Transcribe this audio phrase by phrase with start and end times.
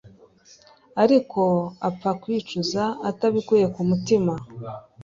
[1.03, 1.41] Ariko
[1.89, 4.33] apfa kwicuza atabikuye ku mutima